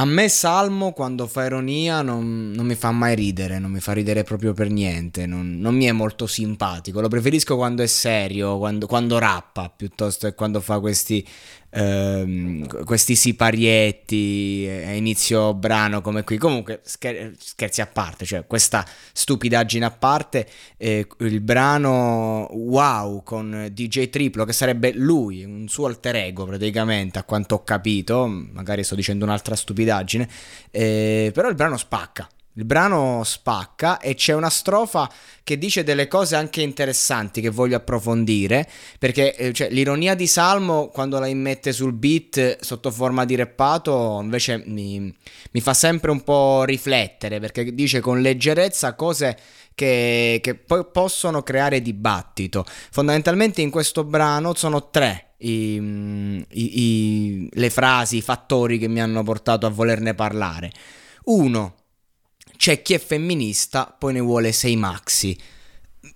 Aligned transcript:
A 0.00 0.04
me 0.04 0.28
Salmo 0.28 0.92
quando 0.92 1.26
fa 1.26 1.44
ironia 1.44 2.02
non, 2.02 2.52
non, 2.54 2.66
mi 2.66 2.76
fa 2.76 2.92
mai 2.92 3.16
ridere, 3.16 3.58
non 3.58 3.72
mi 3.72 3.80
fa 3.80 3.92
ridere 3.92 4.22
proprio 4.22 4.52
per 4.52 4.70
niente, 4.70 5.26
non, 5.26 5.58
non 5.58 5.74
mi 5.74 5.86
è 5.86 5.92
molto 5.92 6.28
simpatico, 6.28 7.00
lo 7.00 7.08
preferisco 7.08 7.56
quando 7.56 7.82
è 7.82 7.86
serio, 7.88 8.58
quando, 8.58 8.86
quando 8.86 9.18
rappa 9.18 9.68
piuttosto 9.68 10.28
che 10.28 10.36
quando 10.36 10.60
fa 10.60 10.78
questi 10.78 11.26
ehm, 11.70 12.84
questi 12.84 13.14
siparietti 13.14 14.68
a 14.68 14.92
inizio 14.92 15.54
brano 15.54 16.00
come 16.00 16.24
qui. 16.24 16.36
Comunque, 16.38 16.80
scher- 16.84 17.34
scherzi 17.38 17.80
a 17.80 17.86
parte, 17.86 18.24
cioè 18.24 18.46
questa 18.46 18.84
stupidaggine 19.12 19.84
a 19.84 19.90
parte, 19.90 20.46
eh, 20.76 21.06
il 21.18 21.40
brano 21.40 22.48
Wow 22.52 23.22
con 23.22 23.68
DJ 23.72 24.10
Triplo, 24.10 24.44
che 24.44 24.52
sarebbe 24.52 24.92
lui, 24.92 25.44
un 25.44 25.68
suo 25.68 25.86
alter 25.86 26.16
ego 26.16 26.44
praticamente, 26.44 27.18
a 27.18 27.24
quanto 27.24 27.56
ho 27.56 27.64
capito, 27.64 28.26
magari 28.26 28.84
sto 28.84 28.94
dicendo 28.94 29.24
un'altra 29.24 29.54
stupidaggine, 29.54 30.28
eh, 30.70 31.30
però 31.32 31.48
il 31.48 31.54
brano 31.54 31.76
spacca. 31.76 32.28
Il 32.54 32.64
brano 32.64 33.22
spacca 33.24 33.98
e 33.98 34.14
c'è 34.14 34.34
una 34.34 34.50
strofa 34.50 35.08
che 35.44 35.58
dice 35.58 35.84
delle 35.84 36.08
cose 36.08 36.34
anche 36.34 36.60
interessanti 36.60 37.40
che 37.40 37.50
voglio 37.50 37.76
approfondire, 37.76 38.68
perché 38.98 39.36
eh, 39.36 39.52
cioè, 39.52 39.70
l'ironia 39.70 40.16
di 40.16 40.26
Salmo 40.26 40.88
quando 40.88 41.20
la 41.20 41.28
immette 41.28 41.72
sul 41.72 41.92
beat 41.92 42.58
sotto 42.60 42.90
forma 42.90 43.24
di 43.24 43.36
reppato 43.36 44.18
invece 44.20 44.62
mi, 44.66 45.14
mi 45.52 45.60
fa 45.60 45.72
sempre 45.72 46.10
un 46.10 46.24
po' 46.24 46.64
riflettere, 46.64 47.38
perché 47.38 47.72
dice 47.72 48.00
con 48.00 48.20
leggerezza 48.20 48.94
cose 48.94 49.38
che, 49.76 50.40
che 50.42 50.56
poi 50.56 50.84
possono 50.90 51.44
creare 51.44 51.80
dibattito. 51.80 52.64
Fondamentalmente 52.90 53.62
in 53.62 53.70
questo 53.70 54.02
brano 54.02 54.52
sono 54.56 54.90
tre 54.90 55.34
i, 55.38 55.74
i, 55.76 56.44
i, 56.50 57.48
le 57.52 57.70
frasi, 57.70 58.16
i 58.16 58.22
fattori 58.22 58.78
che 58.78 58.88
mi 58.88 59.00
hanno 59.00 59.22
portato 59.22 59.66
a 59.66 59.70
volerne 59.70 60.14
parlare. 60.14 60.72
Uno, 61.24 61.74
c'è 62.58 62.82
chi 62.82 62.92
è 62.92 62.98
femminista, 62.98 63.94
poi 63.96 64.14
ne 64.14 64.20
vuole 64.20 64.50
sei 64.50 64.74
maxi. 64.74 65.38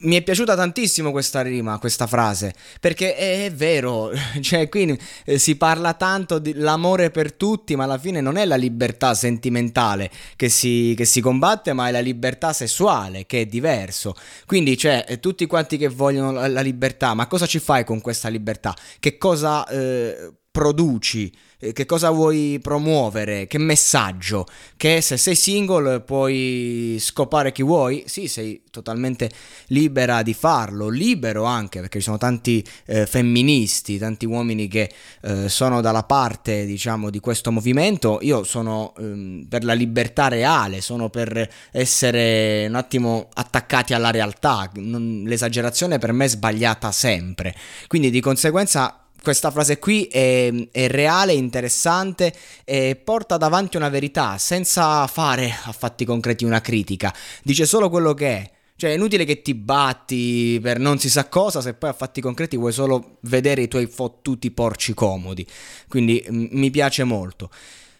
Mi 0.00 0.16
è 0.16 0.22
piaciuta 0.22 0.54
tantissimo 0.54 1.10
questa 1.10 1.40
rima, 1.40 1.78
questa 1.78 2.06
frase, 2.06 2.54
perché 2.78 3.16
è, 3.16 3.50
vero, 3.54 4.10
cioè 4.42 4.68
qui 4.68 4.98
eh, 5.24 5.38
si 5.38 5.56
parla 5.56 5.94
tanto 5.94 6.38
dell'amore 6.38 7.10
per 7.10 7.32
tutti, 7.32 7.74
ma 7.74 7.84
alla 7.84 7.96
fine 7.96 8.20
non 8.20 8.36
è 8.36 8.44
la 8.44 8.56
libertà 8.56 9.14
sentimentale 9.14 10.10
che 10.36 10.50
si, 10.50 10.92
che 10.94 11.06
si 11.06 11.22
combatte, 11.22 11.72
ma 11.72 11.88
è 11.88 11.90
la 11.90 12.00
libertà 12.00 12.52
sessuale, 12.52 13.24
che 13.24 13.40
è 13.40 13.46
diverso. 13.46 14.14
Quindi, 14.44 14.76
cioè, 14.76 15.06
eh, 15.08 15.18
tutti 15.18 15.46
quanti 15.46 15.78
che 15.78 15.88
vogliono 15.88 16.32
la, 16.32 16.48
la 16.48 16.60
libertà, 16.60 17.14
ma 17.14 17.26
cosa 17.28 17.46
ci 17.46 17.60
fai 17.60 17.82
con 17.84 18.02
questa 18.02 18.28
libertà? 18.28 18.76
Che 19.00 19.16
cosa 19.16 19.66
eh, 19.68 20.32
produci? 20.50 21.32
Eh, 21.58 21.72
che 21.72 21.86
cosa 21.86 22.10
vuoi 22.10 22.58
promuovere, 22.60 23.46
che 23.46 23.56
messaggio, 23.56 24.46
che 24.76 25.00
se 25.00 25.16
sei 25.16 25.34
single 25.34 26.00
puoi 26.00 26.98
scopare 27.00 27.50
chi 27.50 27.62
vuoi, 27.62 28.04
sì, 28.06 28.28
sei 28.28 28.62
totalmente 28.70 29.30
libera 29.68 30.22
di 30.22 30.34
farlo, 30.34 30.90
libero 30.90 31.44
anche 31.44 31.80
perché 31.80 31.98
ci 31.98 32.04
sono 32.04 32.18
tanti 32.18 32.62
eh, 32.84 33.06
femministi, 33.06 33.96
tanti 33.96 34.26
uomini 34.26 34.68
che 34.68 34.92
eh, 35.22 35.48
sono 35.48 35.80
dalla 35.80 36.02
parte, 36.02 36.66
diciamo, 36.66 37.08
di 37.08 37.20
questo 37.20 37.50
movimento, 37.50 38.18
io 38.20 38.44
sono 38.44 38.92
ehm, 38.98 39.46
per 39.48 39.64
la 39.64 39.72
libertà 39.72 40.28
reale, 40.28 40.82
sono 40.82 41.08
per 41.08 41.48
essere 41.72 42.66
un 42.68 42.74
attimo 42.74 43.28
attaccati 43.32 43.94
alla 43.94 44.10
realtà, 44.10 44.70
non, 44.74 45.22
l'esagerazione 45.24 45.96
per 45.98 46.12
me 46.12 46.26
è 46.26 46.28
sbagliata 46.28 46.92
sempre, 46.92 47.54
quindi 47.86 48.10
di 48.10 48.20
conseguenza 48.20 49.00
questa 49.26 49.50
frase 49.50 49.80
qui 49.80 50.04
è, 50.04 50.54
è, 50.70 50.86
reale, 50.86 51.32
interessante 51.32 52.32
e 52.62 52.94
porta 52.94 53.36
davanti 53.36 53.76
una 53.76 53.88
verità 53.88 54.38
senza 54.38 55.04
fare 55.08 55.52
a 55.64 55.72
fatti 55.72 56.04
concreti 56.04 56.44
una 56.44 56.60
critica. 56.60 57.12
Dice 57.42 57.66
solo 57.66 57.90
quello 57.90 58.14
che 58.14 58.28
è. 58.28 58.50
Cioè 58.76 58.90
è 58.90 58.94
inutile 58.94 59.24
che 59.24 59.42
ti 59.42 59.54
batti 59.54 60.60
per 60.62 60.78
non 60.78 61.00
si 61.00 61.10
sa 61.10 61.28
cosa 61.28 61.60
se 61.60 61.74
poi 61.74 61.90
a 61.90 61.92
fatti 61.92 62.20
concreti 62.20 62.56
vuoi 62.56 62.70
solo 62.70 63.16
vedere 63.22 63.62
i 63.62 63.68
tuoi 63.68 63.88
fottuti 63.88 64.52
porci 64.52 64.94
comodi. 64.94 65.44
Quindi 65.88 66.24
m- 66.28 66.46
mi 66.52 66.70
piace 66.70 67.02
molto. 67.02 67.50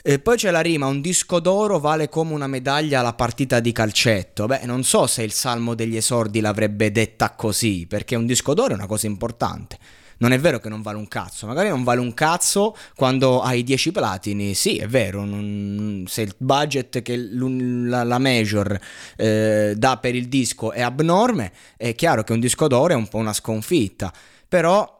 E 0.00 0.20
poi 0.20 0.36
c'è 0.36 0.52
la 0.52 0.60
rima, 0.60 0.86
un 0.86 1.00
disco 1.00 1.40
d'oro 1.40 1.80
vale 1.80 2.08
come 2.08 2.32
una 2.32 2.46
medaglia 2.46 3.00
alla 3.00 3.14
partita 3.14 3.58
di 3.58 3.72
calcetto. 3.72 4.46
Beh, 4.46 4.60
non 4.66 4.84
so 4.84 5.08
se 5.08 5.24
il 5.24 5.32
Salmo 5.32 5.74
degli 5.74 5.96
Esordi 5.96 6.38
l'avrebbe 6.38 6.92
detta 6.92 7.32
così, 7.32 7.86
perché 7.88 8.14
un 8.14 8.24
disco 8.24 8.54
d'oro 8.54 8.70
è 8.70 8.74
una 8.74 8.86
cosa 8.86 9.08
importante 9.08 9.78
non 10.18 10.32
è 10.32 10.38
vero 10.38 10.58
che 10.58 10.68
non 10.68 10.82
vale 10.82 10.98
un 10.98 11.08
cazzo, 11.08 11.46
magari 11.46 11.68
non 11.68 11.84
vale 11.84 12.00
un 12.00 12.14
cazzo 12.14 12.76
quando 12.94 13.40
hai 13.40 13.62
10 13.62 13.92
platini, 13.92 14.54
sì 14.54 14.78
è 14.78 14.86
vero, 14.86 15.24
non, 15.24 16.04
se 16.06 16.22
il 16.22 16.34
budget 16.36 17.02
che 17.02 17.16
la, 17.16 18.04
la 18.04 18.18
major 18.18 18.78
eh, 19.16 19.74
dà 19.76 19.96
per 19.98 20.14
il 20.14 20.28
disco 20.28 20.72
è 20.72 20.82
abnorme, 20.82 21.52
è 21.76 21.94
chiaro 21.94 22.22
che 22.22 22.32
un 22.32 22.40
disco 22.40 22.68
d'oro 22.68 22.92
è 22.92 22.96
un 22.96 23.08
po' 23.08 23.18
una 23.18 23.32
sconfitta, 23.32 24.12
però 24.46 24.97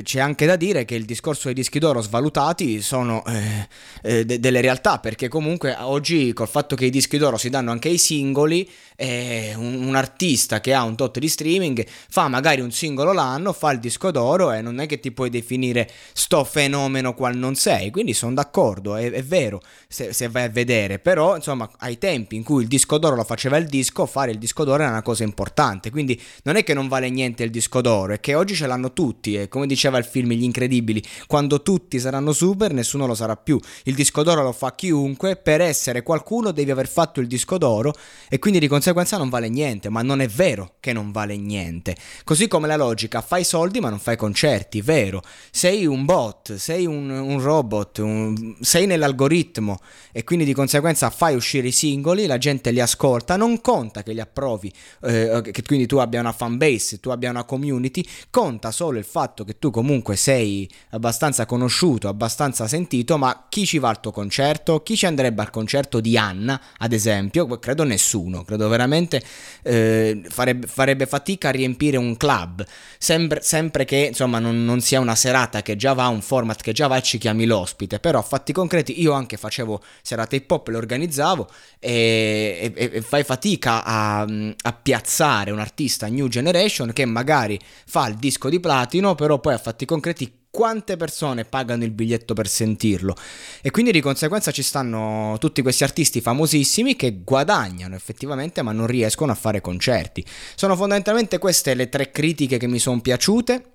c'è 0.00 0.20
anche 0.20 0.46
da 0.46 0.56
dire 0.56 0.86
che 0.86 0.94
il 0.94 1.04
discorso 1.04 1.46
dei 1.46 1.54
dischi 1.54 1.78
d'oro 1.78 2.00
svalutati 2.00 2.80
sono 2.80 3.22
eh, 3.26 3.68
eh, 4.02 4.24
de- 4.24 4.40
delle 4.40 4.62
realtà, 4.62 4.98
perché 4.98 5.28
comunque 5.28 5.76
oggi 5.78 6.32
col 6.32 6.48
fatto 6.48 6.74
che 6.74 6.86
i 6.86 6.90
dischi 6.90 7.18
d'oro 7.18 7.36
si 7.36 7.50
danno 7.50 7.70
anche 7.70 7.88
ai 7.88 7.98
singoli, 7.98 8.66
eh, 8.96 9.52
un, 9.56 9.84
un, 9.84 9.94
artista 9.94 10.60
che 10.60 10.72
ha 10.72 10.82
un 10.84 10.96
tot 10.96 11.18
di 11.18 11.28
streaming 11.28 11.84
fa 12.08 12.28
magari 12.28 12.60
un 12.60 12.70
singolo 12.70 13.12
l'anno, 13.12 13.52
fa 13.52 13.72
il 13.72 13.80
disco 13.80 14.10
d'oro 14.10 14.52
e 14.52 14.62
non 14.62 14.78
è 14.78 14.86
che 14.86 15.00
ti 15.00 15.12
puoi 15.12 15.28
definire 15.28 15.90
sto 16.12 16.44
fenomeno 16.44 17.14
qual 17.14 17.36
non 17.36 17.54
sei, 17.54 17.90
quindi 17.90 18.14
sono 18.14 18.34
d'accordo, 18.34 18.96
è, 18.96 19.10
è 19.10 19.22
vero 19.22 19.60
se, 19.88 20.12
se, 20.12 20.28
vai 20.28 20.44
a 20.44 20.48
vedere, 20.48 20.98
però 20.98 21.36
insomma 21.36 21.68
ai 21.78 21.98
tempi 21.98 22.36
in 22.36 22.44
cui 22.44 22.62
il 22.62 22.68
disco 22.68 22.96
d'oro 22.98 23.16
lo 23.16 23.24
faceva 23.24 23.56
il 23.56 23.66
disco, 23.66 24.06
fare 24.06 24.30
il 24.30 24.38
disco 24.38 24.64
d'oro 24.64 24.82
era 24.82 24.92
una 24.92 25.02
cosa 25.02 25.24
importante, 25.24 25.90
quindi 25.90 26.20
non 26.44 26.56
è 26.56 26.64
che 26.64 26.72
non 26.72 26.88
vale 26.88 27.10
niente 27.10 27.42
il 27.42 27.50
disco 27.50 27.80
d'oro, 27.80 28.14
è 28.14 28.20
che 28.20 28.34
oggi 28.34 28.54
ce 28.54 28.66
l'hanno 28.66 28.92
tutti 28.92 29.34
e 29.34 29.48
come 29.48 29.66
dice 29.66 29.81
diceva 29.82 29.98
il 29.98 30.04
film 30.04 30.30
Gli 30.32 30.44
Incredibili, 30.44 31.02
quando 31.26 31.60
tutti 31.60 31.98
saranno 31.98 32.32
super 32.32 32.72
nessuno 32.72 33.06
lo 33.06 33.14
sarà 33.14 33.36
più. 33.36 33.58
Il 33.84 33.96
disco 33.96 34.22
d'oro 34.22 34.42
lo 34.42 34.52
fa 34.52 34.76
chiunque, 34.76 35.34
per 35.34 35.60
essere 35.60 36.04
qualcuno 36.04 36.52
devi 36.52 36.70
aver 36.70 36.86
fatto 36.86 37.20
il 37.20 37.26
disco 37.26 37.58
d'oro 37.58 37.92
e 38.28 38.38
quindi 38.38 38.60
di 38.60 38.68
conseguenza 38.68 39.16
non 39.16 39.28
vale 39.28 39.48
niente, 39.48 39.88
ma 39.88 40.02
non 40.02 40.20
è 40.20 40.28
vero 40.28 40.74
che 40.78 40.92
non 40.92 41.10
vale 41.10 41.36
niente. 41.36 41.96
Così 42.22 42.46
come 42.46 42.68
la 42.68 42.76
logica, 42.76 43.22
fai 43.22 43.42
soldi 43.42 43.80
ma 43.80 43.88
non 43.88 43.98
fai 43.98 44.16
concerti, 44.16 44.80
vero. 44.82 45.20
Sei 45.50 45.84
un 45.84 46.04
bot, 46.04 46.54
sei 46.54 46.86
un, 46.86 47.10
un 47.10 47.40
robot, 47.40 47.98
un, 47.98 48.56
sei 48.60 48.86
nell'algoritmo 48.86 49.80
e 50.12 50.22
quindi 50.22 50.44
di 50.44 50.54
conseguenza 50.54 51.10
fai 51.10 51.34
uscire 51.34 51.66
i 51.66 51.72
singoli, 51.72 52.26
la 52.26 52.38
gente 52.38 52.70
li 52.70 52.80
ascolta, 52.80 53.36
non 53.36 53.60
conta 53.60 54.04
che 54.04 54.12
li 54.12 54.20
approvi, 54.20 54.72
eh, 55.02 55.40
che 55.50 55.62
quindi 55.64 55.86
tu 55.86 55.96
abbia 55.96 56.20
una 56.20 56.32
fanbase, 56.32 57.00
tu 57.00 57.10
abbia 57.10 57.30
una 57.30 57.42
community, 57.42 58.06
conta 58.30 58.70
solo 58.70 58.98
il 58.98 59.04
fatto 59.04 59.42
che 59.42 59.58
tu 59.58 59.71
comunque 59.72 60.14
sei 60.14 60.70
abbastanza 60.90 61.46
conosciuto, 61.46 62.06
abbastanza 62.06 62.68
sentito, 62.68 63.18
ma 63.18 63.46
chi 63.48 63.66
ci 63.66 63.78
va 63.78 63.88
al 63.88 64.00
tuo 64.00 64.12
concerto? 64.12 64.82
Chi 64.84 64.96
ci 64.96 65.06
andrebbe 65.06 65.42
al 65.42 65.50
concerto 65.50 65.98
di 65.98 66.16
Anna, 66.16 66.60
ad 66.78 66.92
esempio? 66.92 67.46
Credo 67.58 67.82
nessuno, 67.82 68.44
credo 68.44 68.68
veramente 68.68 69.20
eh, 69.62 70.22
farebbe, 70.28 70.66
farebbe, 70.66 71.06
fatica 71.06 71.48
a 71.48 71.52
riempire 71.52 71.96
un 71.96 72.16
club, 72.16 72.64
sempre, 72.98 73.40
sempre 73.42 73.84
che 73.84 74.08
insomma 74.08 74.38
non, 74.38 74.64
non, 74.64 74.80
sia 74.80 75.00
una 75.00 75.14
serata 75.14 75.62
che 75.62 75.76
già 75.76 75.92
va, 75.92 76.08
un 76.08 76.22
format 76.22 76.60
che 76.60 76.72
già 76.72 76.86
va 76.86 76.96
e 76.96 77.02
ci 77.02 77.18
chiami 77.18 77.46
l'ospite, 77.46 77.98
però 77.98 78.18
a 78.18 78.22
fatti 78.22 78.52
concreti 78.52 79.00
io 79.00 79.12
anche 79.12 79.36
facevo 79.36 79.82
serate 80.02 80.36
hip 80.36 80.50
hop, 80.50 80.68
le 80.68 80.76
organizzavo 80.76 81.48
e, 81.78 82.72
e, 82.74 82.90
e 82.92 83.02
fai 83.02 83.24
fatica 83.24 83.84
a, 83.84 84.20
a 84.20 84.72
piazzare 84.72 85.50
un 85.50 85.58
artista 85.58 86.06
new 86.08 86.28
generation 86.28 86.92
che 86.92 87.04
magari 87.04 87.58
fa 87.86 88.08
il 88.08 88.16
disco 88.16 88.48
di 88.48 88.60
platino, 88.60 89.14
però 89.14 89.38
poi 89.38 89.54
a 89.54 89.58
fatti 89.62 89.86
concreti 89.86 90.40
quante 90.50 90.98
persone 90.98 91.46
pagano 91.46 91.84
il 91.84 91.92
biglietto 91.92 92.34
per 92.34 92.46
sentirlo 92.46 93.16
e 93.62 93.70
quindi 93.70 93.90
di 93.90 94.02
conseguenza 94.02 94.50
ci 94.50 94.62
stanno 94.62 95.36
tutti 95.38 95.62
questi 95.62 95.82
artisti 95.82 96.20
famosissimi 96.20 96.94
che 96.94 97.22
guadagnano 97.24 97.94
effettivamente 97.94 98.60
ma 98.60 98.72
non 98.72 98.86
riescono 98.86 99.32
a 99.32 99.36
fare 99.36 99.62
concerti. 99.62 100.24
Sono 100.54 100.76
fondamentalmente 100.76 101.38
queste 101.38 101.72
le 101.74 101.88
tre 101.88 102.10
critiche 102.10 102.58
che 102.58 102.66
mi 102.66 102.78
sono 102.78 103.00
piaciute 103.00 103.72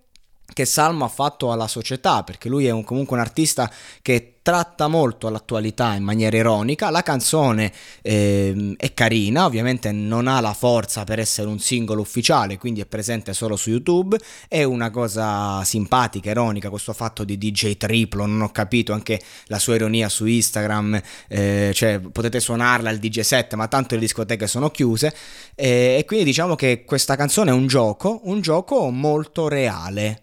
che 0.54 0.66
Salmo 0.66 1.06
ha 1.06 1.10
fatto 1.10 1.52
alla 1.52 1.68
società, 1.68 2.24
perché 2.24 2.50
lui 2.50 2.68
è 2.68 2.72
un, 2.72 2.84
comunque 2.84 3.16
un 3.18 3.22
artista 3.22 3.72
che 4.02 4.37
tratta 4.48 4.88
molto 4.88 5.28
l'attualità 5.28 5.96
in 5.96 6.04
maniera 6.04 6.38
ironica. 6.38 6.90
La 6.90 7.04
canzone 7.04 7.70
eh, 8.02 8.76
è 8.78 8.94
carina, 8.94 9.44
ovviamente 9.44 9.92
non 9.92 10.26
ha 10.26 10.40
la 10.40 10.54
forza 10.54 11.04
per 11.04 11.20
essere 11.20 11.50
un 11.50 11.60
singolo 11.60 12.00
ufficiale, 12.00 12.58
quindi 12.58 12.80
è 12.80 12.86
presente 12.86 13.34
solo 13.34 13.58
su 13.58 13.72
YouTube. 13.72 14.18
È 14.48 14.64
una 14.64 14.90
cosa 14.90 15.62
simpatica, 15.66 16.30
ironica, 16.30 16.70
questo 16.70 16.94
fatto 16.94 17.26
di 17.26 17.38
DJ 17.38 17.76
triplo, 17.76 18.26
non 18.26 18.40
ho 18.40 18.50
capito 18.54 18.94
anche 18.94 19.20
la 19.48 19.60
sua 19.60 19.76
ironia 19.76 20.08
su 20.08 20.26
Instagram, 20.26 21.02
eh, 21.28 21.72
cioè 21.74 22.00
potete 22.00 22.40
suonarla 22.40 22.90
al 22.90 23.00
DJ 23.00 23.20
set, 23.20 23.54
ma 23.56 23.68
tanto 23.68 23.96
le 23.96 24.00
discoteche 24.00 24.48
sono 24.48 24.70
chiuse. 24.70 25.14
Eh, 25.56 25.98
e 26.00 26.06
quindi 26.06 26.24
diciamo 26.24 26.56
che 26.56 26.86
questa 26.86 27.18
canzone 27.18 27.52
è 27.52 27.54
un 27.54 27.68
gioco, 27.68 28.22
un 28.24 28.40
gioco 28.40 28.90
molto 28.92 29.50
reale 29.50 30.22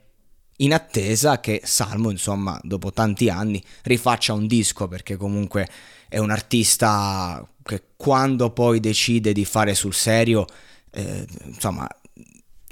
in 0.58 0.72
attesa 0.72 1.40
che 1.40 1.62
Salmo, 1.64 2.10
insomma, 2.10 2.58
dopo 2.62 2.92
tanti 2.92 3.28
anni 3.28 3.62
rifaccia 3.82 4.32
un 4.32 4.46
disco 4.46 4.86
perché 4.88 5.16
comunque 5.16 5.68
è 6.08 6.18
un 6.18 6.30
artista 6.30 7.46
che 7.62 7.82
quando 7.96 8.50
poi 8.50 8.78
decide 8.78 9.32
di 9.32 9.44
fare 9.44 9.74
sul 9.74 9.94
serio, 9.94 10.46
eh, 10.92 11.26
insomma, 11.44 11.88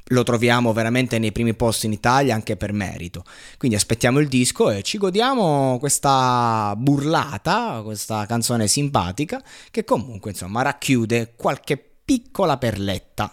lo 0.07 0.23
troviamo 0.23 0.73
veramente 0.73 1.19
nei 1.19 1.33
primi 1.33 1.55
posti 1.55 1.87
in 1.87 1.93
Italia 1.93 2.35
anche 2.35 2.57
per 2.57 2.73
merito. 2.73 3.25
Quindi 3.57 3.77
aspettiamo 3.77 4.21
il 4.21 4.29
disco 4.29 4.71
e 4.71 4.83
ci 4.83 4.99
godiamo 4.99 5.79
questa 5.79 6.75
burlata, 6.77 7.81
questa 7.83 8.27
canzone 8.27 8.69
simpatica 8.69 9.43
che 9.71 9.85
comunque, 9.85 10.31
insomma, 10.31 10.63
racchiude 10.63 11.33
qualche 11.35 11.79
piccola 12.05 12.59
perletta 12.59 13.33